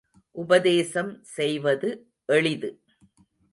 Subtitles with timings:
[0.35, 1.89] உபதேசம் செய்வது
[2.29, 2.71] எளிது.